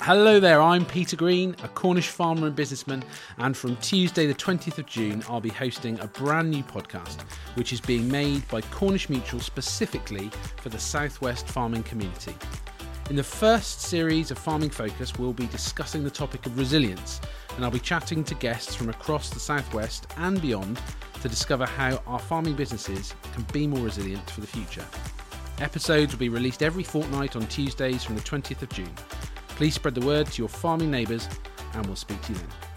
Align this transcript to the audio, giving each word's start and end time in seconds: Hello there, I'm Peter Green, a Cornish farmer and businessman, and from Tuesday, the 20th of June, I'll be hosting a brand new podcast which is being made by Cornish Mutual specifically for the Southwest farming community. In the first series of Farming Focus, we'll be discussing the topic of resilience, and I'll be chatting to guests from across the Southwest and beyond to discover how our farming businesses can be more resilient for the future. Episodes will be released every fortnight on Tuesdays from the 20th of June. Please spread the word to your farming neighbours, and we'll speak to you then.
Hello 0.00 0.40
there, 0.40 0.62
I'm 0.62 0.86
Peter 0.86 1.16
Green, 1.16 1.54
a 1.62 1.68
Cornish 1.68 2.08
farmer 2.08 2.46
and 2.46 2.56
businessman, 2.56 3.02
and 3.38 3.54
from 3.54 3.76
Tuesday, 3.78 4.26
the 4.26 4.34
20th 4.34 4.78
of 4.78 4.86
June, 4.86 5.22
I'll 5.28 5.40
be 5.40 5.50
hosting 5.50 5.98
a 6.00 6.06
brand 6.06 6.50
new 6.50 6.62
podcast 6.62 7.20
which 7.56 7.72
is 7.72 7.80
being 7.80 8.08
made 8.08 8.46
by 8.48 8.60
Cornish 8.62 9.10
Mutual 9.10 9.40
specifically 9.40 10.30
for 10.62 10.68
the 10.68 10.78
Southwest 10.78 11.48
farming 11.48 11.82
community. 11.82 12.34
In 13.10 13.16
the 13.16 13.24
first 13.24 13.82
series 13.82 14.30
of 14.30 14.38
Farming 14.38 14.70
Focus, 14.70 15.18
we'll 15.18 15.32
be 15.34 15.48
discussing 15.48 16.04
the 16.04 16.10
topic 16.10 16.46
of 16.46 16.56
resilience, 16.56 17.20
and 17.56 17.64
I'll 17.64 17.70
be 17.70 17.80
chatting 17.80 18.22
to 18.24 18.34
guests 18.36 18.74
from 18.74 18.88
across 18.88 19.30
the 19.30 19.40
Southwest 19.40 20.06
and 20.16 20.40
beyond 20.40 20.80
to 21.20 21.28
discover 21.28 21.66
how 21.66 22.00
our 22.06 22.20
farming 22.20 22.54
businesses 22.54 23.14
can 23.34 23.44
be 23.52 23.66
more 23.66 23.80
resilient 23.80 24.30
for 24.30 24.40
the 24.40 24.46
future. 24.46 24.84
Episodes 25.60 26.12
will 26.12 26.20
be 26.20 26.28
released 26.28 26.62
every 26.62 26.84
fortnight 26.84 27.34
on 27.34 27.46
Tuesdays 27.48 28.04
from 28.04 28.14
the 28.14 28.22
20th 28.22 28.62
of 28.62 28.68
June. 28.70 28.94
Please 29.58 29.74
spread 29.74 29.96
the 29.96 30.06
word 30.06 30.28
to 30.28 30.40
your 30.40 30.48
farming 30.48 30.88
neighbours, 30.88 31.28
and 31.74 31.84
we'll 31.86 31.96
speak 31.96 32.22
to 32.22 32.32
you 32.32 32.38
then. 32.38 32.67